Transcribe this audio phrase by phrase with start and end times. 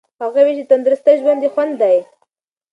[0.21, 1.97] هغه وویل چې تندرستي د ژوند خوند دی.